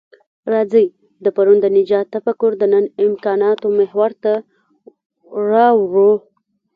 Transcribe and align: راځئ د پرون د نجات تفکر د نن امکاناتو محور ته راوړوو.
راځئ 0.53 0.87
د 1.23 1.25
پرون 1.35 1.57
د 1.61 1.65
نجات 1.77 2.07
تفکر 2.15 2.51
د 2.57 2.63
نن 2.73 2.85
امکاناتو 3.05 3.65
محور 3.79 4.11
ته 4.23 4.33
راوړوو. 5.51 6.11